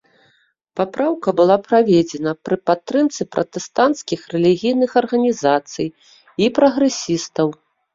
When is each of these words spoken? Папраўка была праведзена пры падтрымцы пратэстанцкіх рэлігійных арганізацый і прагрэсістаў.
Папраўка 0.79 1.33
была 1.39 1.57
праведзена 1.67 2.31
пры 2.49 2.55
падтрымцы 2.71 3.21
пратэстанцкіх 3.37 4.19
рэлігійных 4.35 4.91
арганізацый 5.07 5.87
і 6.45 6.55
прагрэсістаў. 6.63 7.47